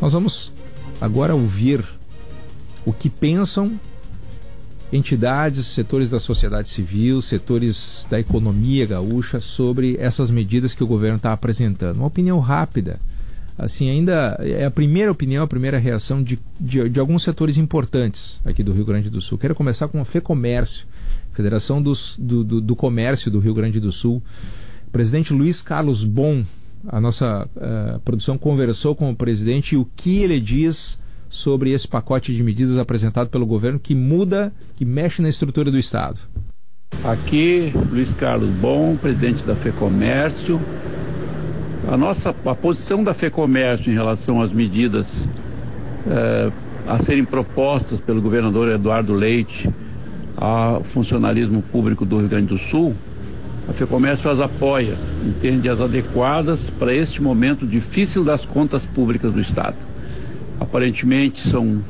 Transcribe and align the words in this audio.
Nós 0.00 0.12
vamos 0.14 0.52
agora 1.00 1.34
ouvir 1.34 1.84
o 2.86 2.92
que 2.92 3.10
pensam 3.10 3.78
entidades, 4.92 5.66
setores 5.66 6.08
da 6.08 6.18
sociedade 6.18 6.68
civil, 6.68 7.20
setores 7.20 8.06
da 8.10 8.18
economia 8.18 8.86
gaúcha 8.86 9.40
sobre 9.40 9.96
essas 9.98 10.30
medidas 10.30 10.74
que 10.74 10.82
o 10.82 10.86
governo 10.86 11.16
está 11.16 11.32
apresentando. 11.32 11.98
Uma 11.98 12.06
opinião 12.06 12.40
rápida. 12.40 12.98
Assim, 13.58 13.90
ainda 13.90 14.38
é 14.40 14.64
a 14.64 14.70
primeira 14.70 15.12
opinião, 15.12 15.44
a 15.44 15.46
primeira 15.46 15.78
reação 15.78 16.22
de, 16.22 16.40
de, 16.58 16.88
de 16.88 16.98
alguns 16.98 17.22
setores 17.22 17.58
importantes 17.58 18.40
aqui 18.42 18.62
do 18.62 18.72
Rio 18.72 18.86
Grande 18.86 19.10
do 19.10 19.20
Sul. 19.20 19.36
Quero 19.36 19.54
começar 19.54 19.86
com 19.88 20.00
a 20.00 20.04
FEComércio, 20.04 20.86
Federação 21.32 21.80
dos, 21.80 22.16
do, 22.18 22.42
do, 22.42 22.60
do 22.60 22.74
Comércio 22.74 23.30
do 23.30 23.38
Rio 23.38 23.52
Grande 23.52 23.78
do 23.78 23.92
Sul. 23.92 24.22
Presidente 24.90 25.32
Luiz 25.32 25.60
Carlos 25.60 26.04
Bom, 26.04 26.42
a 26.88 27.00
nossa 27.00 27.48
uh, 27.56 28.00
produção 28.00 28.38
conversou 28.38 28.94
com 28.94 29.10
o 29.10 29.16
presidente 29.16 29.74
e 29.74 29.78
o 29.78 29.86
que 29.96 30.22
ele 30.22 30.40
diz 30.40 30.98
sobre 31.28 31.70
esse 31.70 31.86
pacote 31.86 32.34
de 32.34 32.42
medidas 32.42 32.76
apresentado 32.78 33.28
pelo 33.28 33.46
governo 33.46 33.78
que 33.78 33.94
muda, 33.94 34.52
que 34.76 34.84
mexe 34.84 35.22
na 35.22 35.28
estrutura 35.28 35.70
do 35.70 35.78
Estado. 35.78 36.18
Aqui, 37.04 37.72
Luiz 37.90 38.12
Carlos 38.14 38.50
Bom, 38.50 38.96
presidente 38.96 39.44
da 39.44 39.54
FEComércio. 39.54 40.60
A 41.88 41.96
nossa 41.96 42.34
a 42.44 42.54
posição 42.54 43.02
da 43.02 43.14
FEComércio 43.14 43.90
em 43.90 43.94
relação 43.94 44.42
às 44.42 44.52
medidas 44.52 45.28
eh, 46.06 46.50
a 46.86 47.02
serem 47.02 47.24
propostas 47.24 48.00
pelo 48.00 48.20
governador 48.20 48.68
Eduardo 48.68 49.14
Leite 49.14 49.70
ao 50.36 50.82
funcionalismo 50.82 51.62
público 51.62 52.04
do 52.04 52.18
Rio 52.18 52.28
Grande 52.28 52.48
do 52.48 52.58
Sul, 52.58 52.94
a 53.68 53.72
FEComércio 53.72 54.30
as 54.30 54.40
apoia, 54.40 54.96
entende 55.24 55.68
as 55.68 55.80
adequadas 55.80 56.70
para 56.70 56.94
este 56.94 57.22
momento 57.22 57.66
difícil 57.66 58.24
das 58.24 58.44
contas 58.44 58.84
públicas 58.84 59.32
do 59.32 59.40
Estado. 59.40 59.76
Aparentemente 60.58 61.48
são 61.48 61.82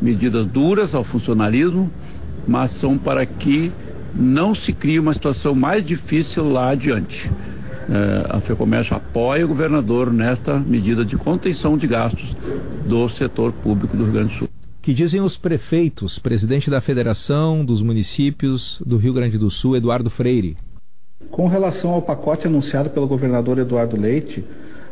medidas 0.00 0.46
duras 0.46 0.94
ao 0.94 1.04
funcionalismo, 1.04 1.90
mas 2.46 2.70
são 2.70 2.98
para 2.98 3.24
que 3.24 3.72
não 4.14 4.54
se 4.54 4.72
crie 4.72 4.98
uma 4.98 5.14
situação 5.14 5.54
mais 5.54 5.84
difícil 5.84 6.50
lá 6.50 6.70
adiante. 6.70 7.30
É, 7.88 8.26
a 8.36 8.40
FEComércio 8.40 8.96
apoia 8.96 9.44
o 9.44 9.48
governador 9.48 10.12
nesta 10.12 10.58
medida 10.58 11.04
de 11.04 11.16
contenção 11.16 11.76
de 11.76 11.86
gastos 11.86 12.36
do 12.86 13.08
setor 13.08 13.52
público 13.52 13.96
do 13.96 14.04
Rio 14.04 14.12
Grande 14.12 14.32
do 14.32 14.38
Sul. 14.38 14.48
Que 14.80 14.92
dizem 14.92 15.20
os 15.20 15.36
prefeitos, 15.36 16.18
presidente 16.18 16.68
da 16.68 16.80
Federação 16.80 17.64
dos 17.64 17.82
Municípios 17.82 18.82
do 18.84 18.96
Rio 18.96 19.12
Grande 19.12 19.38
do 19.38 19.50
Sul, 19.50 19.76
Eduardo 19.76 20.10
Freire. 20.10 20.56
Com 21.30 21.46
relação 21.46 21.90
ao 21.90 22.02
pacote 22.02 22.46
anunciado 22.46 22.90
pelo 22.90 23.06
governador 23.06 23.58
Eduardo 23.58 23.98
Leite, 23.98 24.44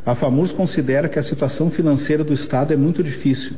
a 0.05 0.15
FAMURS 0.15 0.53
considera 0.53 1.09
que 1.09 1.19
a 1.19 1.23
situação 1.23 1.71
financeira 1.71 2.25
do 2.25 2.33
Estado 2.33 2.73
é 2.73 2.77
muito 2.77 3.03
difícil. 3.03 3.57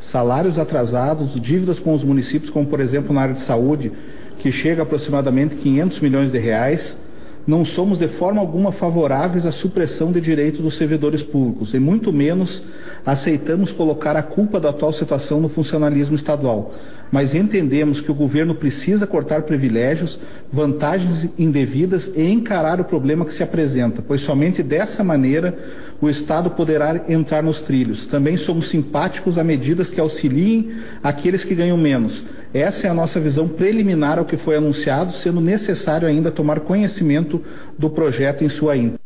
Salários 0.00 0.58
atrasados, 0.58 1.40
dívidas 1.40 1.78
com 1.78 1.94
os 1.94 2.02
municípios, 2.02 2.50
como 2.50 2.66
por 2.66 2.80
exemplo 2.80 3.14
na 3.14 3.22
área 3.22 3.34
de 3.34 3.40
saúde, 3.40 3.92
que 4.38 4.50
chega 4.50 4.82
a 4.82 4.84
aproximadamente 4.84 5.56
500 5.56 6.00
milhões 6.00 6.32
de 6.32 6.38
reais, 6.38 6.98
não 7.46 7.64
somos 7.64 7.96
de 7.98 8.08
forma 8.08 8.40
alguma 8.40 8.72
favoráveis 8.72 9.46
à 9.46 9.52
supressão 9.52 10.10
de 10.10 10.20
direitos 10.20 10.60
dos 10.60 10.74
servidores 10.74 11.22
públicos 11.22 11.74
e 11.74 11.78
muito 11.78 12.12
menos 12.12 12.62
aceitamos 13.04 13.70
colocar 13.70 14.16
a 14.16 14.22
culpa 14.22 14.58
da 14.58 14.70
atual 14.70 14.92
situação 14.92 15.40
no 15.40 15.48
funcionalismo 15.48 16.16
estadual. 16.16 16.74
Mas 17.10 17.36
entendemos 17.36 18.00
que 18.00 18.10
o 18.10 18.14
governo 18.14 18.52
precisa 18.52 19.06
cortar 19.06 19.42
privilégios, 19.42 20.18
vantagens 20.52 21.28
indevidas 21.38 22.10
e 22.16 22.28
encarar 22.28 22.80
o 22.80 22.84
problema 22.84 23.24
que 23.24 23.32
se 23.32 23.44
apresenta, 23.44 24.02
pois 24.02 24.22
somente 24.22 24.60
dessa 24.60 25.04
maneira 25.04 25.56
o 26.00 26.10
Estado 26.10 26.50
poderá 26.50 27.04
entrar 27.08 27.44
nos 27.44 27.62
trilhos. 27.62 28.08
Também 28.08 28.36
somos 28.36 28.68
simpáticos 28.68 29.38
a 29.38 29.44
medidas 29.44 29.88
que 29.88 30.00
auxiliem 30.00 30.72
aqueles 31.00 31.44
que 31.44 31.54
ganham 31.54 31.76
menos. 31.76 32.24
Essa 32.52 32.88
é 32.88 32.90
a 32.90 32.94
nossa 32.94 33.20
visão 33.20 33.46
preliminar 33.46 34.18
ao 34.18 34.24
que 34.24 34.36
foi 34.36 34.56
anunciado, 34.56 35.12
sendo 35.12 35.40
necessário 35.40 36.08
ainda 36.08 36.32
tomar 36.32 36.60
conhecimento 36.60 37.35
do 37.78 37.90
projeto 37.90 38.42
em 38.42 38.48
sua 38.48 38.76
íntegra. 38.76 39.00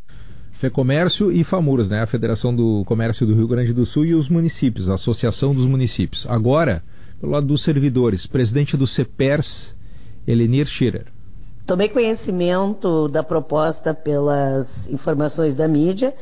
FEComércio 0.52 1.32
e 1.32 1.42
FAMURS, 1.42 1.88
né? 1.88 2.02
a 2.02 2.06
Federação 2.06 2.54
do 2.54 2.84
Comércio 2.84 3.26
do 3.26 3.34
Rio 3.34 3.48
Grande 3.48 3.72
do 3.72 3.86
Sul 3.86 4.04
e 4.04 4.14
os 4.14 4.28
municípios, 4.28 4.90
a 4.90 4.94
Associação 4.94 5.54
dos 5.54 5.64
Municípios. 5.64 6.26
Agora, 6.28 6.82
pelo 7.18 7.32
lado 7.32 7.46
dos 7.46 7.62
servidores, 7.62 8.26
presidente 8.26 8.76
do 8.76 8.86
CEPERS, 8.86 9.74
Elenir 10.26 10.66
Schirer. 10.66 11.06
Tomei 11.64 11.88
conhecimento 11.88 13.08
da 13.08 13.22
proposta 13.22 13.94
pelas 13.94 14.86
informações 14.90 15.54
da 15.54 15.66
mídia, 15.66 16.14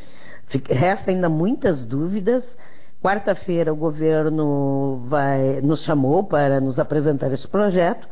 resta 0.71 1.11
ainda 1.11 1.29
muitas 1.29 1.85
dúvidas. 1.85 2.57
Quarta-feira 3.03 3.73
o 3.73 3.77
governo 3.77 5.03
vai 5.07 5.61
nos 5.63 5.83
chamou 5.83 6.23
para 6.23 6.61
nos 6.61 6.79
apresentar 6.79 7.33
esse 7.33 7.49
projeto 7.49 8.09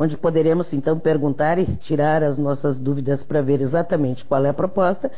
onde 0.00 0.16
poderemos 0.16 0.72
então 0.72 0.98
perguntar 0.98 1.58
e 1.58 1.66
tirar 1.76 2.22
as 2.22 2.38
nossas 2.38 2.78
dúvidas 2.80 3.22
para 3.22 3.42
ver 3.42 3.60
exatamente 3.60 4.24
qual 4.24 4.42
é 4.46 4.48
a 4.48 4.54
proposta, 4.54 5.12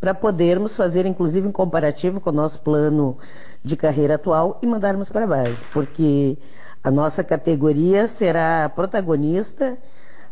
para 0.00 0.14
podermos 0.14 0.74
fazer 0.74 1.04
inclusive 1.04 1.46
um 1.46 1.52
comparativo 1.52 2.18
com 2.18 2.30
o 2.30 2.32
nosso 2.32 2.62
plano 2.62 3.18
de 3.62 3.76
carreira 3.76 4.14
atual 4.14 4.58
e 4.62 4.66
mandarmos 4.66 5.10
para 5.10 5.24
a 5.24 5.26
base, 5.26 5.62
porque 5.70 6.38
a 6.82 6.90
nossa 6.90 7.22
categoria 7.22 8.08
será 8.08 8.70
protagonista 8.74 9.76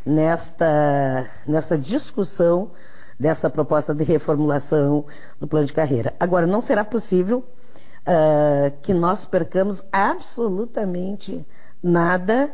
nesta, 0.05 1.29
nessa 1.47 1.77
discussão 1.77 2.71
dessa 3.19 3.51
proposta 3.51 3.95
de 3.95 4.03
reformulação 4.03 5.05
do 5.39 5.47
plano 5.47 5.67
de 5.67 5.75
carreira. 5.75 6.15
Agora, 6.19 6.47
não 6.47 6.63
será 6.63 6.83
possível 6.87 7.45
uh, 8.07 8.73
que 8.81 8.95
nós 8.95 9.27
percamos 9.27 9.85
absolutamente 9.93 11.47
nada 11.83 12.51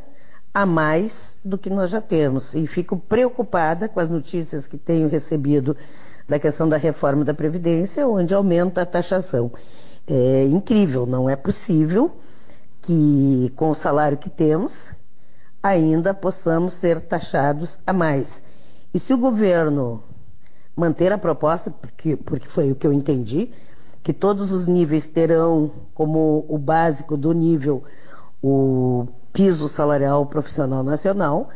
a 0.57 0.65
mais 0.65 1.39
do 1.45 1.59
que 1.59 1.69
nós 1.69 1.91
já 1.91 2.01
temos. 2.01 2.55
E 2.55 2.67
fico 2.67 2.97
preocupada 2.97 3.91
com 3.91 4.01
as 4.01 4.11
notícias 4.11 4.67
que 4.67 4.79
tenho 4.79 5.07
recebido 5.07 5.77
da 6.27 6.39
questão 6.39 6.67
da 6.67 6.79
reforma 6.79 7.27
da 7.27 7.35
Previdência, 7.35 8.09
onde 8.09 8.33
aumenta 8.33 8.81
a 8.81 8.87
taxação. 8.87 9.53
É 10.07 10.45
incrível, 10.45 11.05
não 11.05 11.29
é 11.29 11.37
possível 11.37 12.11
que, 12.81 13.53
com 13.55 13.69
o 13.69 13.75
salário 13.75 14.17
que 14.17 14.31
temos, 14.31 14.91
ainda 15.63 16.15
possamos 16.15 16.73
ser 16.73 17.03
taxados 17.03 17.79
a 17.87 17.93
mais. 17.93 18.43
E 18.95 18.99
se 18.99 19.13
o 19.13 19.19
governo 19.19 20.03
manter 20.75 21.13
a 21.13 21.19
proposta, 21.19 21.71
porque, 21.71 22.17
porque 22.17 22.49
foi 22.49 22.73
o 22.73 22.75
que 22.75 22.87
eu 22.87 22.95
entendi, 22.95 23.51
que 24.03 24.15
todos 24.15 24.53
os 24.53 24.67
níveis 24.67 25.07
terão 25.07 25.71
como 25.93 26.47
o 26.49 26.57
básico 26.57 27.15
do 27.15 27.33
nível 27.33 27.85
o 28.43 29.07
piso 29.37 29.69
salarial 29.69 30.25
profissional 30.25 30.83
nacional, 30.83 31.51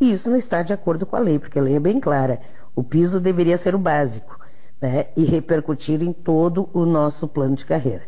e 0.00 0.10
isso 0.10 0.28
não 0.28 0.36
está 0.36 0.62
de 0.62 0.72
acordo 0.72 1.06
com 1.06 1.14
a 1.14 1.20
lei, 1.20 1.38
porque 1.38 1.60
a 1.60 1.62
lei 1.62 1.76
é 1.76 1.80
bem 1.80 2.00
clara. 2.00 2.40
O 2.74 2.82
piso 2.82 3.20
deveria 3.20 3.56
ser 3.56 3.72
o 3.72 3.78
básico 3.78 4.36
né, 4.82 5.06
e 5.16 5.24
repercutir 5.24 6.02
em 6.02 6.12
todo 6.12 6.68
o 6.72 6.84
nosso 6.84 7.28
plano 7.28 7.54
de 7.54 7.64
carreira. 7.64 8.02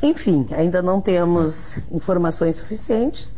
Enfim, 0.00 0.46
ainda 0.52 0.80
não 0.80 1.00
temos 1.00 1.76
informações 1.90 2.54
suficientes. 2.54 3.34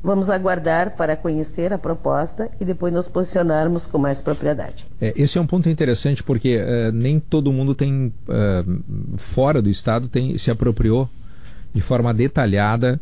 Vamos 0.00 0.30
aguardar 0.30 0.94
para 0.96 1.16
conhecer 1.16 1.72
a 1.72 1.78
proposta 1.78 2.48
e 2.60 2.64
depois 2.64 2.92
nos 2.92 3.08
posicionarmos 3.08 3.88
com 3.88 3.98
mais 3.98 4.20
propriedade. 4.20 4.86
É, 5.00 5.12
esse 5.16 5.38
é 5.38 5.40
um 5.40 5.46
ponto 5.46 5.68
interessante 5.68 6.22
porque 6.22 6.58
uh, 6.58 6.92
nem 6.92 7.18
todo 7.18 7.50
mundo 7.50 7.74
tem, 7.74 8.14
uh, 8.28 9.16
fora 9.16 9.60
do 9.60 9.68
Estado, 9.68 10.06
tem, 10.06 10.38
se 10.38 10.52
apropriou 10.52 11.08
de 11.74 11.80
forma 11.80 12.14
detalhada 12.14 13.00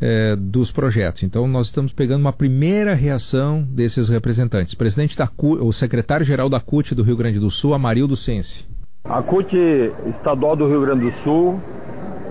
é, 0.00 0.34
dos 0.36 0.72
projetos. 0.72 1.22
Então, 1.22 1.46
nós 1.46 1.66
estamos 1.66 1.92
pegando 1.92 2.22
uma 2.22 2.32
primeira 2.32 2.94
reação 2.94 3.62
desses 3.62 4.08
representantes. 4.08 4.74
Presidente 4.74 5.16
da 5.16 5.26
CUT, 5.26 5.62
o 5.62 5.72
secretário-geral 5.72 6.48
da 6.48 6.60
CUT 6.60 6.94
do 6.94 7.02
Rio 7.02 7.16
Grande 7.16 7.38
do 7.38 7.50
Sul, 7.50 7.74
Amarildo 7.74 8.16
Sense. 8.16 8.66
A 9.04 9.22
CUT 9.22 9.56
estadual 10.06 10.56
do 10.56 10.66
Rio 10.66 10.80
Grande 10.80 11.04
do 11.04 11.12
Sul 11.12 11.60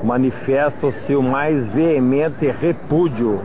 manifesta 0.04 0.88
o 0.88 0.92
seu 0.92 1.22
mais 1.22 1.68
veemente 1.68 2.50
repúdio 2.50 3.40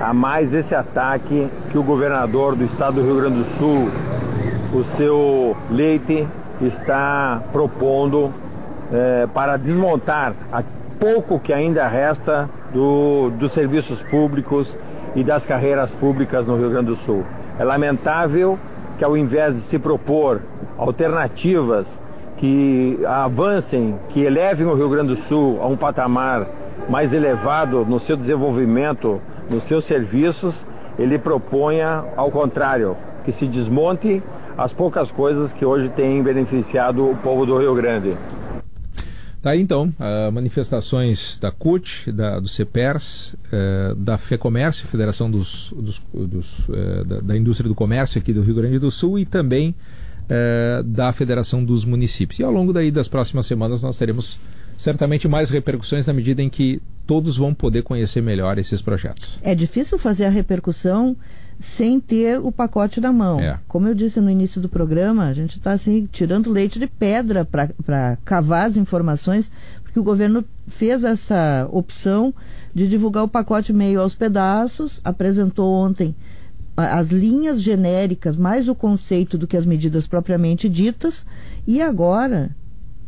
a 0.00 0.12
mais 0.12 0.52
esse 0.52 0.74
ataque 0.74 1.48
que 1.70 1.78
o 1.78 1.82
governador 1.82 2.56
do 2.56 2.64
estado 2.64 2.94
do 2.94 3.02
Rio 3.02 3.16
Grande 3.16 3.38
do 3.38 3.58
Sul, 3.58 3.88
o 4.72 4.84
seu 4.84 5.56
Leite, 5.70 6.26
está 6.60 7.42
propondo 7.52 8.32
é, 8.92 9.26
para 9.32 9.56
desmontar 9.56 10.34
a 10.52 10.62
pouco 11.04 11.38
que 11.38 11.52
ainda 11.52 11.86
resta 11.86 12.48
do, 12.72 13.30
dos 13.38 13.52
serviços 13.52 14.02
públicos 14.04 14.74
e 15.14 15.22
das 15.22 15.44
carreiras 15.44 15.92
públicas 15.92 16.46
no 16.46 16.56
Rio 16.56 16.70
Grande 16.70 16.86
do 16.86 16.96
Sul. 16.96 17.22
É 17.58 17.62
lamentável 17.62 18.58
que, 18.96 19.04
ao 19.04 19.14
invés 19.14 19.54
de 19.54 19.60
se 19.60 19.78
propor 19.78 20.40
alternativas 20.78 21.86
que 22.38 22.98
avancem, 23.06 23.96
que 24.08 24.22
elevem 24.22 24.66
o 24.66 24.74
Rio 24.74 24.88
Grande 24.88 25.08
do 25.08 25.16
Sul 25.16 25.60
a 25.60 25.66
um 25.66 25.76
patamar 25.76 26.46
mais 26.88 27.12
elevado 27.12 27.84
no 27.84 28.00
seu 28.00 28.16
desenvolvimento, 28.16 29.20
nos 29.50 29.64
seus 29.64 29.84
serviços, 29.84 30.64
ele 30.98 31.18
proponha, 31.18 32.02
ao 32.16 32.30
contrário, 32.30 32.96
que 33.26 33.30
se 33.30 33.46
desmonte 33.46 34.22
as 34.56 34.72
poucas 34.72 35.10
coisas 35.10 35.52
que 35.52 35.66
hoje 35.66 35.90
têm 35.90 36.22
beneficiado 36.22 37.10
o 37.10 37.14
povo 37.16 37.44
do 37.44 37.58
Rio 37.58 37.74
Grande. 37.74 38.14
Tá 39.44 39.50
aí 39.50 39.60
então, 39.60 39.92
uh, 40.00 40.32
manifestações 40.32 41.36
da 41.38 41.50
CUT, 41.50 42.10
da, 42.10 42.40
do 42.40 42.48
CEPERS, 42.48 43.34
uh, 43.34 43.94
da 43.94 44.16
FEComércio, 44.16 44.88
Federação 44.88 45.30
dos, 45.30 45.70
dos, 45.76 46.02
dos 46.14 46.66
uh, 46.70 47.04
da, 47.06 47.20
da, 47.20 47.36
Indústria 47.36 47.68
do 47.68 47.74
Comércio 47.74 48.18
aqui 48.18 48.32
do 48.32 48.40
Rio 48.40 48.54
Grande 48.54 48.78
do 48.78 48.90
Sul 48.90 49.18
e 49.18 49.26
também 49.26 49.74
da 50.86 51.12
Federação 51.12 51.62
dos 51.62 51.84
Municípios. 51.84 52.40
E 52.40 52.42
ao 52.42 52.50
longo 52.50 52.72
daí 52.72 52.90
das 52.90 53.06
próximas 53.06 53.44
semanas 53.44 53.82
nós 53.82 53.98
teremos 53.98 54.38
certamente 54.78 55.28
mais 55.28 55.50
repercussões 55.50 56.06
na 56.06 56.14
medida 56.14 56.40
em 56.40 56.48
que 56.48 56.80
todos 57.06 57.36
vão 57.36 57.52
poder 57.52 57.82
conhecer 57.82 58.22
melhor 58.22 58.58
esses 58.58 58.80
projetos. 58.80 59.38
É 59.42 59.54
difícil 59.54 59.98
fazer 59.98 60.24
a 60.24 60.30
repercussão 60.30 61.14
sem 61.58 62.00
ter 62.00 62.38
o 62.38 62.52
pacote 62.52 63.00
na 63.00 63.12
mão. 63.12 63.40
É. 63.40 63.58
Como 63.68 63.88
eu 63.88 63.94
disse 63.94 64.20
no 64.20 64.30
início 64.30 64.60
do 64.60 64.68
programa, 64.68 65.26
a 65.26 65.32
gente 65.32 65.58
está 65.58 65.72
assim, 65.72 66.08
tirando 66.10 66.50
leite 66.50 66.78
de 66.78 66.86
pedra 66.86 67.44
para 67.44 68.16
cavar 68.24 68.66
as 68.66 68.76
informações, 68.76 69.50
porque 69.82 69.98
o 69.98 70.04
governo 70.04 70.44
fez 70.66 71.04
essa 71.04 71.68
opção 71.70 72.34
de 72.74 72.88
divulgar 72.88 73.24
o 73.24 73.28
pacote 73.28 73.72
meio 73.72 74.00
aos 74.00 74.14
pedaços, 74.14 75.00
apresentou 75.04 75.72
ontem 75.72 76.14
as 76.76 77.08
linhas 77.08 77.62
genéricas, 77.62 78.36
mais 78.36 78.68
o 78.68 78.74
conceito 78.74 79.38
do 79.38 79.46
que 79.46 79.56
as 79.56 79.64
medidas 79.64 80.06
propriamente 80.08 80.68
ditas, 80.68 81.24
e 81.66 81.80
agora 81.80 82.50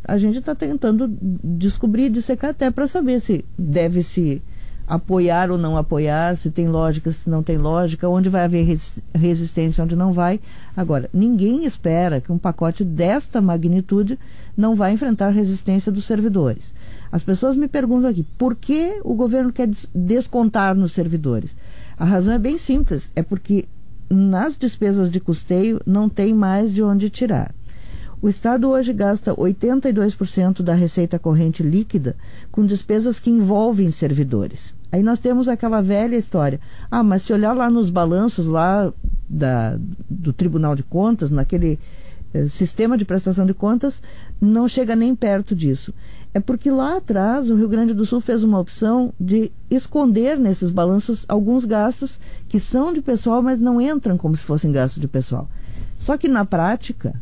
a 0.07 0.17
gente 0.17 0.37
está 0.37 0.55
tentando 0.55 1.13
descobrir, 1.21 2.09
dissecar 2.09 2.51
até 2.51 2.71
para 2.71 2.87
saber 2.87 3.19
se 3.19 3.43
deve 3.57 4.01
se 4.01 4.41
apoiar 4.87 5.51
ou 5.51 5.57
não 5.57 5.75
apoiar, 5.75 6.37
se 6.37 6.49
tem 6.49 6.69
lógica, 6.69 7.11
se 7.11 7.29
não 7.29 7.43
tem 7.43 7.57
lógica, 7.57 8.07
onde 8.07 8.29
vai 8.29 8.45
haver 8.45 8.65
resistência, 9.13 9.83
onde 9.83 9.95
não 9.95 10.13
vai. 10.13 10.39
Agora, 10.75 11.09
ninguém 11.13 11.65
espera 11.65 12.21
que 12.21 12.31
um 12.31 12.37
pacote 12.37 12.85
desta 12.85 13.41
magnitude 13.41 14.17
não 14.55 14.75
vai 14.75 14.93
enfrentar 14.93 15.29
resistência 15.29 15.91
dos 15.91 16.05
servidores. 16.05 16.73
As 17.11 17.23
pessoas 17.23 17.57
me 17.57 17.67
perguntam 17.67 18.09
aqui, 18.09 18.25
por 18.37 18.55
que 18.55 18.99
o 19.03 19.13
governo 19.13 19.51
quer 19.51 19.69
descontar 19.93 20.73
nos 20.73 20.93
servidores? 20.93 21.55
A 21.97 22.05
razão 22.05 22.33
é 22.33 22.39
bem 22.39 22.57
simples, 22.57 23.11
é 23.15 23.21
porque 23.21 23.65
nas 24.09 24.57
despesas 24.57 25.09
de 25.09 25.19
custeio 25.19 25.81
não 25.85 26.07
tem 26.07 26.33
mais 26.33 26.73
de 26.73 26.81
onde 26.81 27.09
tirar. 27.09 27.53
O 28.19 28.27
Estado 28.27 28.69
hoje 28.69 28.93
gasta 28.93 29.35
82% 29.35 30.63
da 30.63 30.73
receita 30.73 31.19
corrente 31.19 31.61
líquida 31.61 32.15
com 32.51 32.65
despesas 32.65 33.19
que 33.19 33.29
envolvem 33.29 33.91
servidores. 33.91 34.73
Aí 34.91 35.03
nós 35.03 35.19
temos 35.19 35.47
aquela 35.47 35.81
velha 35.81 36.15
história. 36.15 36.59
Ah, 36.89 37.03
mas 37.03 37.21
se 37.21 37.31
olhar 37.31 37.53
lá 37.53 37.69
nos 37.69 37.91
balanços 37.91 38.47
lá 38.47 38.91
da, 39.29 39.77
do 40.09 40.33
Tribunal 40.33 40.75
de 40.75 40.81
Contas, 40.81 41.29
naquele 41.29 41.79
eh, 42.33 42.47
sistema 42.47 42.97
de 42.97 43.05
prestação 43.05 43.45
de 43.45 43.53
contas, 43.53 44.01
não 44.41 44.67
chega 44.67 44.95
nem 44.95 45.15
perto 45.15 45.55
disso. 45.55 45.93
É 46.33 46.39
porque 46.39 46.71
lá 46.71 46.97
atrás 46.97 47.51
o 47.51 47.55
Rio 47.55 47.69
Grande 47.69 47.93
do 47.93 48.05
Sul 48.05 48.19
fez 48.19 48.43
uma 48.43 48.59
opção 48.59 49.13
de 49.19 49.51
esconder 49.69 50.39
nesses 50.39 50.71
balanços 50.71 51.23
alguns 51.27 51.65
gastos 51.65 52.19
que 52.49 52.59
são 52.59 52.93
de 52.93 53.01
pessoal, 53.01 53.43
mas 53.43 53.59
não 53.59 53.79
entram 53.79 54.17
como 54.17 54.35
se 54.35 54.43
fossem 54.43 54.71
gastos 54.71 54.99
de 54.99 55.07
pessoal. 55.07 55.47
Só 55.99 56.17
que 56.17 56.27
na 56.27 56.45
prática, 56.45 57.13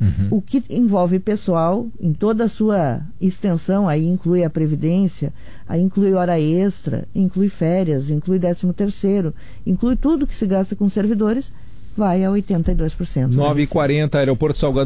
Uhum. 0.00 0.38
O 0.38 0.42
que 0.42 0.62
envolve 0.68 1.18
pessoal 1.18 1.86
em 2.00 2.12
toda 2.12 2.44
a 2.44 2.48
sua 2.48 3.00
extensão, 3.20 3.88
aí 3.88 4.06
inclui 4.06 4.44
a 4.44 4.50
previdência, 4.50 5.32
aí 5.68 5.80
inclui 5.80 6.12
hora 6.14 6.40
extra, 6.40 7.06
inclui 7.14 7.48
férias, 7.48 8.10
inclui 8.10 8.38
décimo 8.38 8.72
terceiro, 8.72 9.32
inclui 9.66 9.96
tudo 9.96 10.26
que 10.26 10.36
se 10.36 10.46
gasta 10.46 10.74
com 10.74 10.88
servidores, 10.88 11.52
vai 11.96 12.24
a 12.24 12.28
82%. 12.28 13.34
9h40, 13.34 14.14
Aeroporto 14.16 14.58
Salgado 14.58 14.82